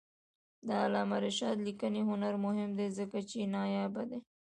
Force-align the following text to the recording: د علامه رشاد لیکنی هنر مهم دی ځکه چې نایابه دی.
د 0.67 0.69
علامه 0.83 1.17
رشاد 1.25 1.57
لیکنی 1.67 2.01
هنر 2.09 2.33
مهم 2.45 2.69
دی 2.77 2.87
ځکه 2.97 3.17
چې 3.29 3.49
نایابه 3.55 4.03
دی. 4.09 4.19